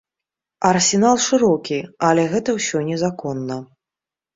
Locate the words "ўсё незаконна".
2.59-3.65